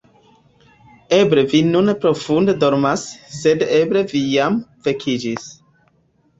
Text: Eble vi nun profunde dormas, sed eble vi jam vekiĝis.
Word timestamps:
Eble 1.17 1.43
vi 1.51 1.59
nun 1.67 1.91
profunde 2.07 2.57
dormas, 2.65 3.05
sed 3.43 3.69
eble 3.83 4.05
vi 4.15 4.25
jam 4.33 4.61
vekiĝis. 4.91 5.49